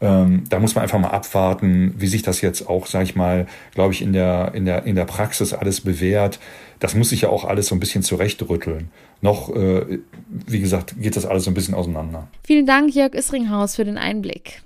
Ähm, 0.00 0.44
da 0.48 0.58
muss 0.58 0.74
man 0.74 0.82
einfach 0.82 0.98
mal 0.98 1.10
abwarten, 1.10 1.94
wie 1.96 2.06
sich 2.06 2.22
das 2.22 2.40
jetzt 2.40 2.68
auch, 2.68 2.86
sag 2.86 3.02
ich 3.04 3.16
mal, 3.16 3.46
glaube 3.74 3.92
ich, 3.92 4.02
in 4.02 4.12
der, 4.12 4.52
in 4.54 4.64
der, 4.64 4.84
in 4.84 4.96
der 4.96 5.04
Praxis 5.04 5.52
alles 5.52 5.80
bewährt. 5.80 6.40
Das 6.80 6.94
muss 6.94 7.10
sich 7.10 7.22
ja 7.22 7.28
auch 7.28 7.44
alles 7.44 7.68
so 7.68 7.74
ein 7.74 7.80
bisschen 7.80 8.02
zurechtrütteln. 8.02 8.90
Noch, 9.20 9.54
äh, 9.54 10.00
wie 10.28 10.60
gesagt, 10.60 10.96
geht 11.00 11.16
das 11.16 11.24
alles 11.24 11.44
so 11.44 11.50
ein 11.50 11.54
bisschen 11.54 11.74
auseinander. 11.74 12.28
Vielen 12.44 12.66
Dank, 12.66 12.94
Jörg 12.94 13.14
Isringhaus, 13.14 13.76
für 13.76 13.84
den 13.84 13.96
Einblick. 13.96 14.62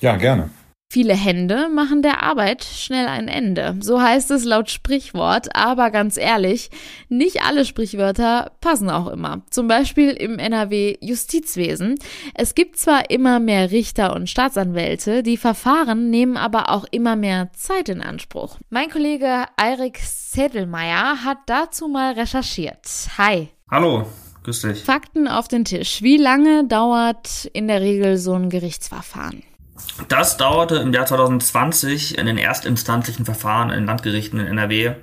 Ja, 0.00 0.16
gerne. 0.16 0.50
Viele 0.88 1.14
Hände 1.14 1.68
machen 1.68 2.00
der 2.00 2.22
Arbeit 2.22 2.64
schnell 2.64 3.08
ein 3.08 3.26
Ende. 3.26 3.76
So 3.80 4.00
heißt 4.00 4.30
es 4.30 4.44
laut 4.44 4.70
Sprichwort, 4.70 5.54
aber 5.54 5.90
ganz 5.90 6.16
ehrlich, 6.16 6.70
nicht 7.08 7.42
alle 7.42 7.64
Sprichwörter 7.64 8.52
passen 8.60 8.88
auch 8.88 9.08
immer. 9.08 9.42
Zum 9.50 9.66
Beispiel 9.66 10.10
im 10.10 10.38
NRW 10.38 10.96
Justizwesen. 11.00 11.96
Es 12.34 12.54
gibt 12.54 12.78
zwar 12.78 13.10
immer 13.10 13.40
mehr 13.40 13.72
Richter 13.72 14.14
und 14.14 14.30
Staatsanwälte, 14.30 15.22
die 15.24 15.36
Verfahren 15.36 16.08
nehmen 16.08 16.36
aber 16.36 16.70
auch 16.70 16.84
immer 16.92 17.16
mehr 17.16 17.50
Zeit 17.52 17.88
in 17.88 18.00
Anspruch. 18.00 18.58
Mein 18.70 18.88
Kollege 18.88 19.44
Eirik 19.56 19.98
Sedelmeier 19.98 21.24
hat 21.24 21.38
dazu 21.46 21.88
mal 21.88 22.12
recherchiert. 22.12 22.86
Hi. 23.18 23.48
Hallo. 23.70 24.06
Grüß 24.44 24.62
dich. 24.62 24.84
Fakten 24.84 25.26
auf 25.26 25.48
den 25.48 25.64
Tisch. 25.64 26.02
Wie 26.02 26.16
lange 26.16 26.64
dauert 26.68 27.46
in 27.52 27.66
der 27.66 27.80
Regel 27.80 28.16
so 28.16 28.34
ein 28.34 28.48
Gerichtsverfahren? 28.48 29.42
Das 30.08 30.36
dauerte 30.36 30.76
im 30.76 30.92
Jahr 30.92 31.06
2020 31.06 32.18
in 32.18 32.26
den 32.26 32.38
erstinstanzlichen 32.38 33.24
Verfahren 33.24 33.70
in 33.70 33.86
Landgerichten 33.86 34.40
in 34.40 34.46
NRW 34.46 34.94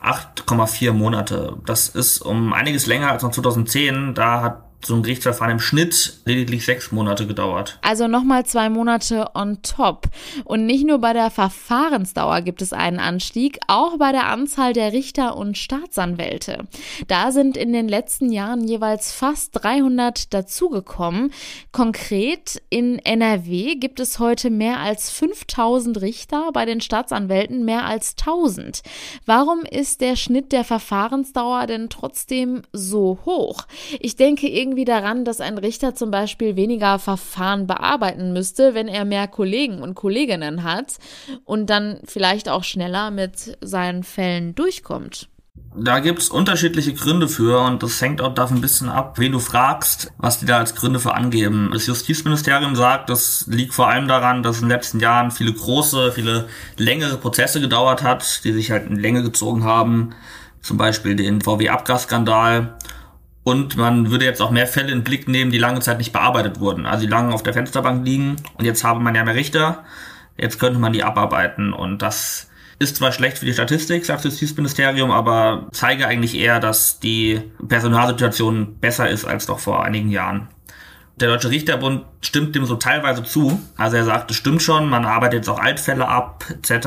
8,4 0.00 0.92
Monate. 0.92 1.56
Das 1.64 1.88
ist 1.88 2.20
um 2.20 2.52
einiges 2.52 2.86
länger 2.86 3.10
als 3.10 3.22
noch 3.22 3.30
2010. 3.30 4.14
Da 4.14 4.42
hat 4.42 4.71
so 4.84 4.94
ein 4.94 5.02
Gerichtsverfahren 5.02 5.52
im 5.52 5.60
Schnitt 5.60 6.20
lediglich 6.24 6.64
sechs 6.64 6.92
Monate 6.92 7.26
gedauert. 7.26 7.78
Also 7.82 8.08
nochmal 8.08 8.44
zwei 8.46 8.68
Monate 8.68 9.30
on 9.34 9.62
top. 9.62 10.08
Und 10.44 10.66
nicht 10.66 10.86
nur 10.86 10.98
bei 10.98 11.12
der 11.12 11.30
Verfahrensdauer 11.30 12.40
gibt 12.40 12.62
es 12.62 12.72
einen 12.72 12.98
Anstieg, 12.98 13.58
auch 13.68 13.98
bei 13.98 14.12
der 14.12 14.26
Anzahl 14.26 14.72
der 14.72 14.92
Richter 14.92 15.36
und 15.36 15.56
Staatsanwälte. 15.56 16.66
Da 17.06 17.32
sind 17.32 17.56
in 17.56 17.72
den 17.72 17.88
letzten 17.88 18.32
Jahren 18.32 18.64
jeweils 18.66 19.12
fast 19.12 19.62
300 19.62 20.32
dazugekommen. 20.34 21.32
Konkret 21.70 22.60
in 22.70 22.98
NRW 22.98 23.76
gibt 23.76 24.00
es 24.00 24.18
heute 24.18 24.50
mehr 24.50 24.80
als 24.80 25.10
5000 25.10 26.00
Richter, 26.00 26.50
bei 26.52 26.64
den 26.64 26.80
Staatsanwälten 26.80 27.64
mehr 27.64 27.84
als 27.84 28.14
1000. 28.18 28.82
Warum 29.26 29.60
ist 29.60 30.00
der 30.00 30.16
Schnitt 30.16 30.52
der 30.52 30.64
Verfahrensdauer 30.64 31.66
denn 31.66 31.88
trotzdem 31.88 32.62
so 32.72 33.18
hoch? 33.24 33.66
Ich 34.00 34.16
denke 34.16 34.48
irgendwie 34.48 34.71
irgendwie 34.72 34.86
daran, 34.86 35.26
dass 35.26 35.42
ein 35.42 35.58
Richter 35.58 35.94
zum 35.94 36.10
Beispiel 36.10 36.56
weniger 36.56 36.98
Verfahren 36.98 37.66
bearbeiten 37.66 38.32
müsste, 38.32 38.72
wenn 38.72 38.88
er 38.88 39.04
mehr 39.04 39.28
Kollegen 39.28 39.82
und 39.82 39.94
Kolleginnen 39.94 40.64
hat 40.64 40.96
und 41.44 41.68
dann 41.68 42.00
vielleicht 42.04 42.48
auch 42.48 42.64
schneller 42.64 43.10
mit 43.10 43.58
seinen 43.60 44.02
Fällen 44.02 44.54
durchkommt. 44.54 45.28
Da 45.76 46.00
gibt's 46.00 46.30
unterschiedliche 46.30 46.94
Gründe 46.94 47.28
für 47.28 47.60
und 47.60 47.82
das 47.82 48.00
hängt 48.00 48.22
auch 48.22 48.34
davon 48.34 48.58
ein 48.58 48.60
bisschen 48.62 48.88
ab, 48.88 49.18
wen 49.18 49.32
du 49.32 49.40
fragst, 49.40 50.10
was 50.16 50.38
die 50.38 50.46
da 50.46 50.58
als 50.58 50.74
Gründe 50.74 51.00
für 51.00 51.14
angeben. 51.14 51.68
Das 51.72 51.86
Justizministerium 51.86 52.74
sagt, 52.74 53.10
das 53.10 53.44
liegt 53.48 53.74
vor 53.74 53.88
allem 53.88 54.08
daran, 54.08 54.42
dass 54.42 54.56
in 54.56 54.64
den 54.64 54.70
letzten 54.70 55.00
Jahren 55.00 55.30
viele 55.30 55.52
große, 55.52 56.12
viele 56.12 56.48
längere 56.78 57.18
Prozesse 57.18 57.60
gedauert 57.60 58.02
hat, 58.02 58.44
die 58.44 58.52
sich 58.52 58.70
halt 58.70 58.88
in 58.88 58.96
Länge 58.96 59.22
gezogen 59.22 59.64
haben. 59.64 60.14
Zum 60.62 60.78
Beispiel 60.78 61.16
den 61.16 61.42
VW-Abgasskandal 61.42 62.78
und 63.44 63.76
man 63.76 64.10
würde 64.10 64.24
jetzt 64.24 64.40
auch 64.40 64.50
mehr 64.50 64.66
Fälle 64.66 64.92
in 64.92 64.98
den 64.98 65.04
Blick 65.04 65.28
nehmen, 65.28 65.50
die 65.50 65.58
lange 65.58 65.80
Zeit 65.80 65.98
nicht 65.98 66.12
bearbeitet 66.12 66.60
wurden. 66.60 66.86
Also 66.86 67.04
die 67.04 67.10
lange 67.10 67.34
auf 67.34 67.42
der 67.42 67.52
Fensterbank 67.52 68.04
liegen 68.04 68.36
und 68.58 68.64
jetzt 68.64 68.84
habe 68.84 69.00
man 69.00 69.14
ja 69.14 69.24
mehr 69.24 69.34
Richter. 69.34 69.84
Jetzt 70.38 70.58
könnte 70.58 70.78
man 70.78 70.92
die 70.92 71.04
abarbeiten 71.04 71.72
und 71.72 72.02
das 72.02 72.48
ist 72.78 72.96
zwar 72.96 73.12
schlecht 73.12 73.38
für 73.38 73.46
die 73.46 73.52
Statistik, 73.52 74.04
sagt 74.04 74.24
das 74.24 74.40
Justizministerium, 74.40 75.10
aber 75.10 75.68
zeige 75.72 76.06
eigentlich 76.06 76.34
eher, 76.34 76.58
dass 76.58 76.98
die 76.98 77.42
Personalsituation 77.66 78.76
besser 78.80 79.08
ist 79.08 79.24
als 79.24 79.46
doch 79.46 79.58
vor 79.58 79.84
einigen 79.84 80.10
Jahren. 80.10 80.48
Der 81.16 81.28
Deutsche 81.28 81.50
Richterbund 81.50 82.04
stimmt 82.20 82.54
dem 82.54 82.64
so 82.64 82.76
teilweise 82.76 83.22
zu. 83.22 83.60
Also 83.76 83.96
er 83.96 84.04
sagt, 84.04 84.30
es 84.30 84.36
stimmt 84.36 84.62
schon, 84.62 84.88
man 84.88 85.04
arbeitet 85.04 85.40
jetzt 85.40 85.48
auch 85.48 85.60
Altfälle 85.60 86.08
ab, 86.08 86.44
etc. 86.50 86.86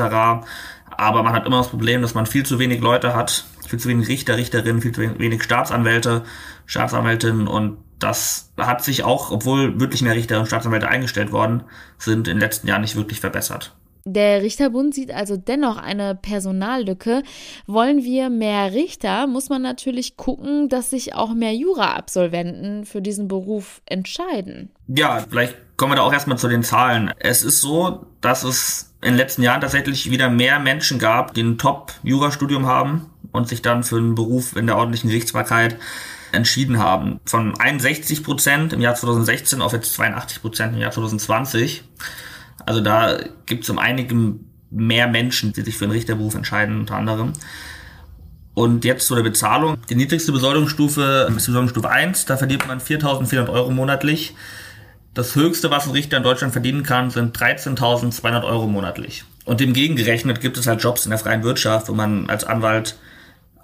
Aber 0.90 1.22
man 1.22 1.32
hat 1.32 1.46
immer 1.46 1.58
das 1.58 1.68
Problem, 1.68 2.02
dass 2.02 2.14
man 2.14 2.26
viel 2.26 2.44
zu 2.44 2.58
wenig 2.58 2.80
Leute 2.80 3.14
hat, 3.14 3.44
viel 3.68 3.78
zu 3.78 3.88
wenig 3.88 4.08
Richter, 4.08 4.36
Richterinnen, 4.36 4.82
viel 4.82 4.92
zu 4.92 5.18
wenig 5.18 5.42
Staatsanwälte, 5.42 6.22
Staatsanwältinnen 6.66 7.46
und 7.46 7.78
das 7.98 8.52
hat 8.58 8.84
sich 8.84 9.04
auch, 9.04 9.30
obwohl 9.30 9.80
wirklich 9.80 10.02
mehr 10.02 10.14
Richter 10.14 10.38
und 10.38 10.46
Staatsanwälte 10.46 10.88
eingestellt 10.88 11.32
worden 11.32 11.62
sind, 11.98 12.28
in 12.28 12.34
den 12.34 12.40
letzten 12.40 12.68
Jahren 12.68 12.82
nicht 12.82 12.96
wirklich 12.96 13.20
verbessert. 13.20 13.74
Der 14.08 14.42
Richterbund 14.42 14.94
sieht 14.94 15.10
also 15.10 15.36
dennoch 15.36 15.78
eine 15.78 16.14
Personallücke. 16.14 17.24
Wollen 17.66 18.04
wir 18.04 18.30
mehr 18.30 18.72
Richter, 18.72 19.26
muss 19.26 19.48
man 19.48 19.62
natürlich 19.62 20.16
gucken, 20.16 20.68
dass 20.68 20.90
sich 20.90 21.14
auch 21.14 21.34
mehr 21.34 21.52
Jura-Absolventen 21.54 22.84
für 22.84 23.02
diesen 23.02 23.26
Beruf 23.26 23.82
entscheiden. 23.84 24.70
Ja, 24.86 25.24
vielleicht 25.28 25.56
kommen 25.76 25.92
wir 25.92 25.96
da 25.96 26.02
auch 26.02 26.12
erstmal 26.12 26.38
zu 26.38 26.48
den 26.48 26.62
Zahlen. 26.62 27.12
Es 27.18 27.42
ist 27.42 27.60
so, 27.60 28.06
dass 28.20 28.44
es 28.44 28.94
in 29.02 29.08
den 29.08 29.16
letzten 29.16 29.42
Jahren 29.42 29.60
tatsächlich 29.60 30.10
wieder 30.10 30.30
mehr 30.30 30.58
Menschen 30.58 30.98
gab, 30.98 31.34
die 31.34 31.42
ein 31.42 31.58
Top-Jurastudium 31.58 32.66
haben 32.66 33.10
und 33.32 33.48
sich 33.48 33.62
dann 33.62 33.84
für 33.84 33.96
einen 33.96 34.14
Beruf 34.14 34.56
in 34.56 34.66
der 34.66 34.76
ordentlichen 34.76 35.10
Gerichtsbarkeit 35.10 35.76
entschieden 36.32 36.78
haben. 36.78 37.20
Von 37.24 37.58
61 37.58 38.24
Prozent 38.24 38.72
im 38.72 38.80
Jahr 38.80 38.94
2016 38.94 39.62
auf 39.62 39.72
jetzt 39.72 39.92
82 39.94 40.40
Prozent 40.40 40.74
im 40.74 40.80
Jahr 40.80 40.90
2020. 40.90 41.84
Also 42.64 42.80
da 42.80 43.18
gibt 43.44 43.64
es 43.64 43.70
um 43.70 43.78
einige 43.78 44.34
mehr 44.70 45.06
Menschen, 45.06 45.52
die 45.52 45.62
sich 45.62 45.76
für 45.76 45.84
einen 45.84 45.92
Richterberuf 45.92 46.34
entscheiden, 46.34 46.80
unter 46.80 46.96
anderem. 46.96 47.32
Und 48.54 48.84
jetzt 48.84 49.06
zu 49.06 49.14
der 49.14 49.22
Bezahlung. 49.22 49.76
Die 49.90 49.94
niedrigste 49.94 50.32
Besoldungsstufe 50.32 51.26
ist 51.28 51.34
Besoldungsstufe 51.34 51.90
1, 51.90 52.24
da 52.24 52.38
verdient 52.38 52.66
man 52.66 52.80
4.400 52.80 53.50
Euro 53.50 53.70
monatlich. 53.70 54.34
Das 55.16 55.34
höchste, 55.34 55.70
was 55.70 55.86
ein 55.86 55.92
Richter 55.92 56.18
in 56.18 56.22
Deutschland 56.22 56.52
verdienen 56.52 56.82
kann, 56.82 57.08
sind 57.08 57.34
13.200 57.34 58.44
Euro 58.44 58.66
monatlich. 58.66 59.24
Und 59.46 59.60
dem 59.60 59.72
gegengerechnet 59.72 60.42
gibt 60.42 60.58
es 60.58 60.66
halt 60.66 60.82
Jobs 60.82 61.06
in 61.06 61.10
der 61.10 61.18
freien 61.18 61.42
Wirtschaft, 61.42 61.88
wo 61.88 61.94
man 61.94 62.28
als 62.28 62.44
Anwalt 62.44 62.98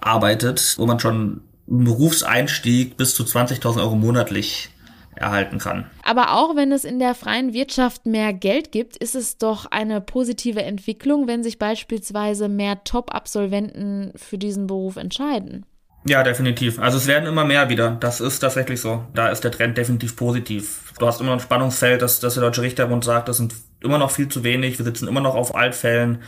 arbeitet, 0.01 0.73
wo 0.79 0.87
man 0.87 0.99
schon 0.99 1.41
einen 1.69 1.83
Berufseinstieg 1.83 2.97
bis 2.97 3.13
zu 3.13 3.21
20.000 3.21 3.81
Euro 3.81 3.95
monatlich 3.95 4.71
erhalten 5.13 5.59
kann. 5.59 5.85
Aber 6.01 6.33
auch 6.33 6.55
wenn 6.55 6.71
es 6.71 6.85
in 6.85 6.97
der 6.97 7.13
freien 7.13 7.53
Wirtschaft 7.53 8.07
mehr 8.07 8.33
Geld 8.33 8.71
gibt, 8.71 8.97
ist 8.97 9.13
es 9.13 9.37
doch 9.37 9.67
eine 9.67 10.01
positive 10.01 10.63
Entwicklung, 10.63 11.27
wenn 11.27 11.43
sich 11.43 11.59
beispielsweise 11.59 12.49
mehr 12.49 12.83
Top-Absolventen 12.83 14.11
für 14.15 14.39
diesen 14.39 14.65
Beruf 14.65 14.95
entscheiden. 14.95 15.67
Ja, 16.05 16.23
definitiv. 16.23 16.79
Also 16.79 16.97
es 16.97 17.07
werden 17.07 17.27
immer 17.27 17.45
mehr 17.45 17.69
wieder. 17.69 17.95
Das 17.99 18.19
ist 18.19 18.39
tatsächlich 18.39 18.81
so. 18.81 19.05
Da 19.13 19.29
ist 19.29 19.43
der 19.43 19.51
Trend 19.51 19.77
definitiv 19.77 20.15
positiv. 20.15 20.91
Du 20.99 21.07
hast 21.07 21.21
immer 21.21 21.31
noch 21.31 21.37
ein 21.37 21.43
Spannungsfeld, 21.43 22.01
dass, 22.01 22.19
dass 22.19 22.33
der 22.33 22.43
Deutsche 22.43 22.61
Richterbund 22.61 23.03
sagt, 23.05 23.29
das 23.29 23.37
sind 23.37 23.55
immer 23.79 23.97
noch 23.97 24.11
viel 24.11 24.27
zu 24.27 24.43
wenig. 24.43 24.77
Wir 24.77 24.85
sitzen 24.85 25.07
immer 25.07 25.21
noch 25.21 25.35
auf 25.35 25.55
Altfällen, 25.55 26.21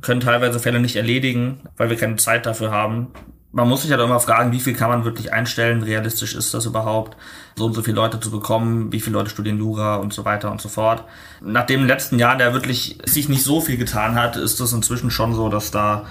können 0.00 0.20
teilweise 0.20 0.60
Fälle 0.60 0.80
nicht 0.80 0.96
erledigen, 0.96 1.60
weil 1.76 1.90
wir 1.90 1.96
keine 1.96 2.16
Zeit 2.16 2.46
dafür 2.46 2.70
haben. 2.70 3.08
Man 3.52 3.68
muss 3.68 3.82
sich 3.82 3.90
halt 3.90 4.00
immer 4.00 4.20
fragen, 4.20 4.52
wie 4.52 4.60
viel 4.60 4.74
kann 4.74 4.90
man 4.90 5.04
wirklich 5.04 5.32
einstellen? 5.32 5.82
Realistisch 5.82 6.34
ist 6.34 6.52
das 6.54 6.66
überhaupt? 6.66 7.16
So 7.56 7.66
und 7.66 7.72
so 7.74 7.82
viele 7.82 7.96
Leute 7.96 8.20
zu 8.20 8.30
bekommen? 8.30 8.92
Wie 8.92 9.00
viele 9.00 9.16
Leute 9.16 9.30
studieren 9.30 9.58
Jura 9.58 9.96
und 9.96 10.12
so 10.12 10.24
weiter 10.24 10.50
und 10.50 10.60
so 10.60 10.68
fort? 10.68 11.04
Nachdem 11.40 11.80
in 11.80 11.82
den 11.82 11.88
letzten 11.88 12.18
Jahren 12.18 12.38
da 12.38 12.52
wirklich 12.52 12.98
sich 13.04 13.28
nicht 13.28 13.42
so 13.42 13.60
viel 13.60 13.76
getan 13.76 14.14
hat, 14.14 14.36
ist 14.36 14.60
es 14.60 14.72
inzwischen 14.72 15.10
schon 15.10 15.34
so, 15.34 15.48
dass 15.48 15.70
da 15.70 16.06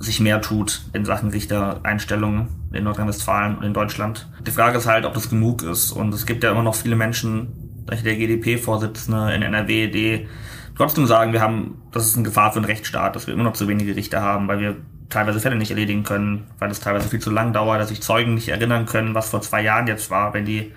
sich 0.00 0.20
mehr 0.20 0.40
tut 0.40 0.82
in 0.92 1.04
Sachen 1.04 1.30
Richtereinstellungen 1.30 2.48
in 2.72 2.84
Nordrhein-Westfalen 2.84 3.58
und 3.58 3.64
in 3.64 3.74
Deutschland. 3.74 4.28
Die 4.46 4.50
Frage 4.50 4.78
ist 4.78 4.86
halt, 4.86 5.04
ob 5.04 5.14
das 5.14 5.30
genug 5.30 5.62
ist. 5.62 5.90
Und 5.90 6.14
es 6.14 6.26
gibt 6.26 6.44
ja 6.44 6.50
immer 6.50 6.62
noch 6.62 6.74
viele 6.74 6.96
Menschen, 6.96 7.84
der 7.88 8.16
GDP-Vorsitzende 8.16 9.32
in 9.32 9.42
NRW, 9.42 9.88
die 9.88 10.28
trotzdem 10.76 11.06
sagen, 11.06 11.32
wir 11.32 11.40
haben, 11.40 11.82
das 11.90 12.06
ist 12.06 12.16
eine 12.16 12.24
Gefahr 12.24 12.52
für 12.52 12.60
den 12.60 12.66
Rechtsstaat, 12.66 13.16
dass 13.16 13.26
wir 13.26 13.34
immer 13.34 13.44
noch 13.44 13.54
zu 13.54 13.66
wenige 13.66 13.96
Richter 13.96 14.22
haben, 14.22 14.46
weil 14.46 14.60
wir 14.60 14.76
teilweise 15.08 15.40
Fälle 15.40 15.56
nicht 15.56 15.70
erledigen 15.70 16.04
können, 16.04 16.46
weil 16.58 16.70
es 16.70 16.80
teilweise 16.80 17.08
viel 17.08 17.20
zu 17.20 17.30
lang 17.30 17.52
dauert, 17.52 17.80
dass 17.80 17.88
sich 17.88 18.02
Zeugen 18.02 18.34
nicht 18.34 18.48
erinnern 18.48 18.86
können, 18.86 19.14
was 19.14 19.30
vor 19.30 19.40
zwei 19.40 19.62
Jahren 19.62 19.86
jetzt 19.86 20.10
war, 20.10 20.34
wenn 20.34 20.44
die 20.44 20.72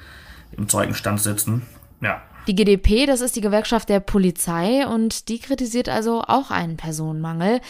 im 0.58 0.70
Zeugenstand 0.70 1.22
sitzen. 1.22 1.64
Ja. 2.02 2.22
Die 2.48 2.56
GdP, 2.56 3.06
das 3.06 3.22
ist 3.22 3.36
die 3.36 3.42
Gewerkschaft 3.42 3.90
der 3.90 4.00
Polizei 4.00 4.88
und 4.88 5.30
die 5.30 5.40
kritisiert 5.40 5.90
also 5.90 6.24
auch 6.26 6.50
einen 6.50 6.78
Personenmangel. 6.78 7.62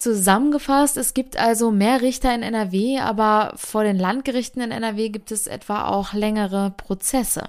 Zusammengefasst, 0.00 0.96
es 0.96 1.12
gibt 1.12 1.36
also 1.36 1.70
mehr 1.70 2.00
Richter 2.00 2.34
in 2.34 2.42
NRW, 2.42 3.00
aber 3.00 3.52
vor 3.56 3.84
den 3.84 3.98
Landgerichten 3.98 4.62
in 4.62 4.70
NRW 4.70 5.10
gibt 5.10 5.30
es 5.30 5.46
etwa 5.46 5.84
auch 5.84 6.14
längere 6.14 6.72
Prozesse. 6.74 7.44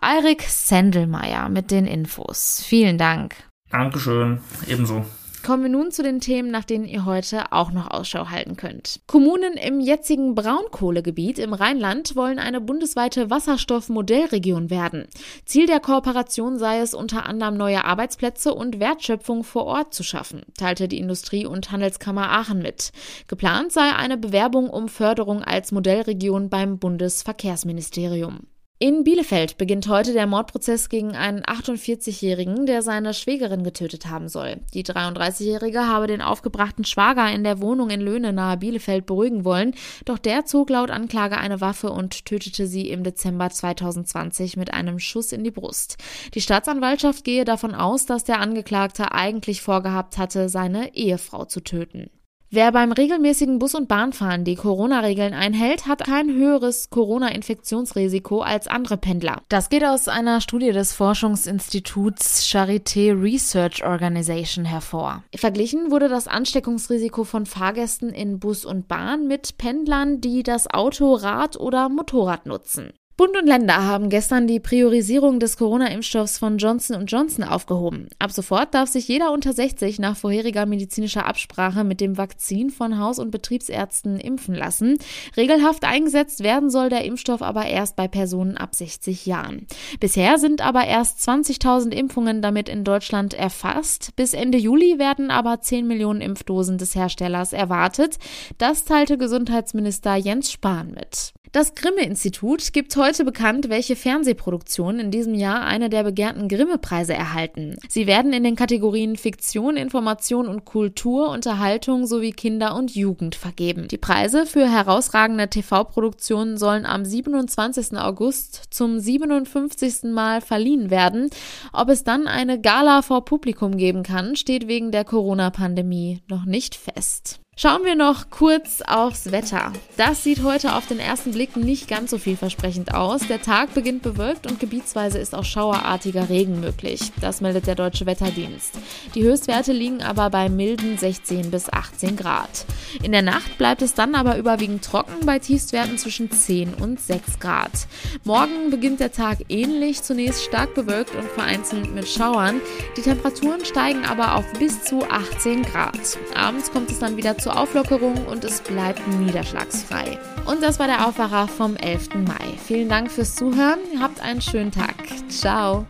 Eirik 0.00 0.40
Sendelmeier 0.40 1.50
mit 1.50 1.70
den 1.70 1.86
Infos. 1.86 2.62
Vielen 2.64 2.96
Dank. 2.96 3.34
Dankeschön, 3.70 4.40
ebenso. 4.66 5.04
Kommen 5.44 5.64
wir 5.64 5.70
nun 5.70 5.90
zu 5.90 6.04
den 6.04 6.20
Themen, 6.20 6.52
nach 6.52 6.64
denen 6.64 6.84
ihr 6.84 7.04
heute 7.04 7.50
auch 7.50 7.72
noch 7.72 7.90
Ausschau 7.90 8.30
halten 8.30 8.56
könnt. 8.56 9.00
Kommunen 9.08 9.54
im 9.54 9.80
jetzigen 9.80 10.36
Braunkohlegebiet 10.36 11.40
im 11.40 11.52
Rheinland 11.52 12.14
wollen 12.14 12.38
eine 12.38 12.60
bundesweite 12.60 13.28
Wasserstoffmodellregion 13.28 14.70
werden. 14.70 15.08
Ziel 15.44 15.66
der 15.66 15.80
Kooperation 15.80 16.58
sei 16.58 16.78
es 16.78 16.94
unter 16.94 17.26
anderem 17.26 17.56
neue 17.56 17.84
Arbeitsplätze 17.84 18.54
und 18.54 18.78
Wertschöpfung 18.78 19.42
vor 19.42 19.64
Ort 19.64 19.94
zu 19.94 20.04
schaffen, 20.04 20.42
teilte 20.56 20.86
die 20.86 20.98
Industrie- 20.98 21.46
und 21.46 21.72
Handelskammer 21.72 22.30
Aachen 22.30 22.60
mit. 22.60 22.92
Geplant 23.26 23.72
sei 23.72 23.92
eine 23.96 24.16
Bewerbung 24.16 24.70
um 24.70 24.88
Förderung 24.88 25.42
als 25.42 25.72
Modellregion 25.72 26.50
beim 26.50 26.78
Bundesverkehrsministerium. 26.78 28.46
In 28.82 29.04
Bielefeld 29.04 29.58
beginnt 29.58 29.86
heute 29.86 30.12
der 30.12 30.26
Mordprozess 30.26 30.88
gegen 30.88 31.14
einen 31.14 31.44
48-Jährigen, 31.44 32.66
der 32.66 32.82
seine 32.82 33.14
Schwägerin 33.14 33.62
getötet 33.62 34.06
haben 34.06 34.28
soll. 34.28 34.56
Die 34.74 34.82
33-Jährige 34.82 35.86
habe 35.86 36.08
den 36.08 36.20
aufgebrachten 36.20 36.84
Schwager 36.84 37.30
in 37.30 37.44
der 37.44 37.60
Wohnung 37.62 37.90
in 37.90 38.00
Löhne 38.00 38.32
nahe 38.32 38.56
Bielefeld 38.56 39.06
beruhigen 39.06 39.44
wollen, 39.44 39.76
doch 40.04 40.18
der 40.18 40.46
zog 40.46 40.68
laut 40.68 40.90
Anklage 40.90 41.38
eine 41.38 41.60
Waffe 41.60 41.92
und 41.92 42.24
tötete 42.24 42.66
sie 42.66 42.88
im 42.88 43.04
Dezember 43.04 43.50
2020 43.50 44.56
mit 44.56 44.74
einem 44.74 44.98
Schuss 44.98 45.30
in 45.30 45.44
die 45.44 45.52
Brust. 45.52 45.98
Die 46.34 46.40
Staatsanwaltschaft 46.40 47.22
gehe 47.22 47.44
davon 47.44 47.76
aus, 47.76 48.06
dass 48.06 48.24
der 48.24 48.40
Angeklagte 48.40 49.12
eigentlich 49.12 49.62
vorgehabt 49.62 50.18
hatte, 50.18 50.48
seine 50.48 50.96
Ehefrau 50.96 51.44
zu 51.44 51.60
töten. 51.60 52.10
Wer 52.54 52.70
beim 52.70 52.92
regelmäßigen 52.92 53.58
Bus- 53.58 53.74
und 53.74 53.88
Bahnfahren 53.88 54.44
die 54.44 54.56
Corona-Regeln 54.56 55.32
einhält, 55.32 55.86
hat 55.86 56.04
kein 56.04 56.28
höheres 56.28 56.90
Corona-Infektionsrisiko 56.90 58.42
als 58.42 58.66
andere 58.66 58.98
Pendler. 58.98 59.40
Das 59.48 59.70
geht 59.70 59.82
aus 59.82 60.06
einer 60.06 60.42
Studie 60.42 60.72
des 60.72 60.92
Forschungsinstituts 60.92 62.42
Charité 62.44 63.18
Research 63.18 63.82
Organization 63.86 64.66
hervor. 64.66 65.24
Verglichen 65.34 65.90
wurde 65.90 66.10
das 66.10 66.28
Ansteckungsrisiko 66.28 67.24
von 67.24 67.46
Fahrgästen 67.46 68.10
in 68.10 68.38
Bus 68.38 68.66
und 68.66 68.86
Bahn 68.86 69.26
mit 69.26 69.56
Pendlern, 69.56 70.20
die 70.20 70.42
das 70.42 70.68
Auto, 70.68 71.14
Rad 71.14 71.56
oder 71.56 71.88
Motorrad 71.88 72.44
nutzen. 72.44 72.92
Bund 73.18 73.36
und 73.36 73.46
Länder 73.46 73.84
haben 73.84 74.08
gestern 74.08 74.46
die 74.46 74.58
Priorisierung 74.58 75.38
des 75.38 75.58
Corona-Impfstoffs 75.58 76.38
von 76.38 76.56
Johnson 76.56 77.04
Johnson 77.04 77.44
aufgehoben. 77.44 78.08
Ab 78.18 78.32
sofort 78.32 78.74
darf 78.74 78.88
sich 78.88 79.06
jeder 79.06 79.32
unter 79.32 79.52
60 79.52 79.98
nach 79.98 80.16
vorheriger 80.16 80.64
medizinischer 80.64 81.26
Absprache 81.26 81.84
mit 81.84 82.00
dem 82.00 82.16
Vakzin 82.16 82.70
von 82.70 82.98
Haus- 82.98 83.18
und 83.18 83.30
Betriebsärzten 83.30 84.18
impfen 84.18 84.54
lassen. 84.54 84.96
Regelhaft 85.36 85.84
eingesetzt 85.84 86.42
werden 86.42 86.70
soll 86.70 86.88
der 86.88 87.04
Impfstoff 87.04 87.42
aber 87.42 87.66
erst 87.66 87.96
bei 87.96 88.08
Personen 88.08 88.56
ab 88.56 88.74
60 88.74 89.26
Jahren. 89.26 89.66
Bisher 90.00 90.38
sind 90.38 90.62
aber 90.62 90.86
erst 90.86 91.20
20.000 91.28 91.92
Impfungen 91.92 92.40
damit 92.40 92.70
in 92.70 92.82
Deutschland 92.82 93.34
erfasst. 93.34 94.16
Bis 94.16 94.32
Ende 94.32 94.56
Juli 94.56 94.98
werden 94.98 95.30
aber 95.30 95.60
10 95.60 95.86
Millionen 95.86 96.22
Impfdosen 96.22 96.78
des 96.78 96.94
Herstellers 96.94 97.52
erwartet. 97.52 98.16
Das 98.56 98.86
teilte 98.86 99.18
Gesundheitsminister 99.18 100.16
Jens 100.16 100.50
Spahn 100.50 100.92
mit. 100.92 101.34
Das 101.52 101.74
Grimme-Institut 101.74 102.72
gibt 102.72 102.96
heute 102.96 103.26
bekannt, 103.26 103.68
welche 103.68 103.94
Fernsehproduktionen 103.94 104.98
in 104.98 105.10
diesem 105.10 105.34
Jahr 105.34 105.66
eine 105.66 105.90
der 105.90 106.02
begehrten 106.02 106.48
Grimme-Preise 106.48 107.12
erhalten. 107.12 107.76
Sie 107.90 108.06
werden 108.06 108.32
in 108.32 108.42
den 108.42 108.56
Kategorien 108.56 109.16
Fiktion, 109.16 109.76
Information 109.76 110.48
und 110.48 110.64
Kultur, 110.64 111.28
Unterhaltung 111.28 112.06
sowie 112.06 112.30
Kinder 112.30 112.74
und 112.74 112.94
Jugend 112.94 113.34
vergeben. 113.34 113.86
Die 113.88 113.98
Preise 113.98 114.46
für 114.46 114.66
herausragende 114.66 115.46
TV-Produktionen 115.48 116.56
sollen 116.56 116.86
am 116.86 117.04
27. 117.04 117.98
August 117.98 118.68
zum 118.70 118.98
57. 118.98 120.04
Mal 120.04 120.40
verliehen 120.40 120.88
werden. 120.88 121.28
Ob 121.74 121.90
es 121.90 122.02
dann 122.02 122.28
eine 122.28 122.62
Gala 122.62 123.02
vor 123.02 123.26
Publikum 123.26 123.76
geben 123.76 124.04
kann, 124.04 124.36
steht 124.36 124.68
wegen 124.68 124.90
der 124.90 125.04
Corona-Pandemie 125.04 126.22
noch 126.30 126.46
nicht 126.46 126.76
fest. 126.76 127.41
Schauen 127.54 127.84
wir 127.84 127.96
noch 127.96 128.30
kurz 128.30 128.80
aufs 128.80 129.30
Wetter. 129.30 129.74
Das 129.98 130.24
sieht 130.24 130.42
heute 130.42 130.74
auf 130.74 130.86
den 130.86 130.98
ersten 130.98 131.32
Blick 131.32 131.54
nicht 131.54 131.86
ganz 131.86 132.10
so 132.10 132.16
vielversprechend 132.16 132.94
aus. 132.94 133.28
Der 133.28 133.42
Tag 133.42 133.74
beginnt 133.74 134.02
bewölkt 134.02 134.50
und 134.50 134.58
gebietsweise 134.58 135.18
ist 135.18 135.34
auch 135.34 135.44
schauerartiger 135.44 136.30
Regen 136.30 136.60
möglich. 136.60 137.12
Das 137.20 137.42
meldet 137.42 137.66
der 137.66 137.74
Deutsche 137.74 138.06
Wetterdienst. 138.06 138.72
Die 139.14 139.22
Höchstwerte 139.22 139.74
liegen 139.74 140.02
aber 140.02 140.30
bei 140.30 140.48
milden 140.48 140.96
16 140.96 141.50
bis 141.50 141.70
18 141.70 142.16
Grad. 142.16 142.64
In 143.02 143.12
der 143.12 143.20
Nacht 143.20 143.58
bleibt 143.58 143.82
es 143.82 143.92
dann 143.92 144.14
aber 144.14 144.38
überwiegend 144.38 144.82
trocken 144.82 145.26
bei 145.26 145.38
Tiefstwerten 145.38 145.98
zwischen 145.98 146.30
10 146.30 146.72
und 146.72 147.00
6 147.00 147.38
Grad. 147.38 147.86
Morgen 148.24 148.70
beginnt 148.70 148.98
der 148.98 149.12
Tag 149.12 149.38
ähnlich, 149.50 150.02
zunächst 150.02 150.42
stark 150.42 150.74
bewölkt 150.74 151.14
und 151.14 151.28
vereinzelt 151.28 151.94
mit 151.94 152.08
Schauern. 152.08 152.62
Die 152.96 153.02
Temperaturen 153.02 153.62
steigen 153.66 154.06
aber 154.06 154.36
auf 154.36 154.44
bis 154.58 154.82
zu 154.84 155.02
18 155.02 155.64
Grad. 155.64 156.18
Abends 156.34 156.72
kommt 156.72 156.90
es 156.90 156.98
dann 156.98 157.18
wieder 157.18 157.36
zur 157.42 157.58
Auflockerung 157.58 158.26
und 158.26 158.44
es 158.44 158.60
bleibt 158.60 159.06
niederschlagsfrei. 159.18 160.18
Und 160.46 160.62
das 160.62 160.78
war 160.78 160.86
der 160.86 161.06
Aufwacher 161.06 161.48
vom 161.48 161.76
11. 161.76 162.14
Mai. 162.14 162.56
Vielen 162.64 162.88
Dank 162.88 163.10
fürs 163.10 163.34
Zuhören. 163.34 163.80
Habt 164.00 164.20
einen 164.20 164.40
schönen 164.40 164.70
Tag. 164.70 164.94
Ciao. 165.28 165.84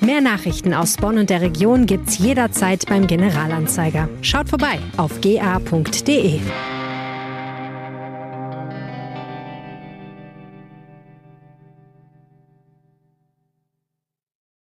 Mehr 0.00 0.20
Nachrichten 0.20 0.74
aus 0.74 0.96
Bonn 0.96 1.18
und 1.18 1.30
der 1.30 1.40
Region 1.40 1.86
gibt's 1.86 2.18
jederzeit 2.18 2.86
beim 2.86 3.06
Generalanzeiger. 3.06 4.08
Schaut 4.20 4.48
vorbei 4.48 4.80
auf 4.96 5.20
ga.de. 5.20 6.40